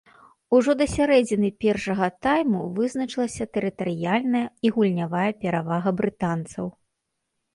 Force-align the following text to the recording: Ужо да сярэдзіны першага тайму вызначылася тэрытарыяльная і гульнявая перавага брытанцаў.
Ужо 0.57 0.73
да 0.79 0.85
сярэдзіны 0.93 1.49
першага 1.65 2.07
тайму 2.27 2.61
вызначылася 2.79 3.47
тэрытарыяльная 3.57 4.43
і 4.69 4.71
гульнявая 4.77 5.31
перавага 5.43 5.89
брытанцаў. 6.03 6.65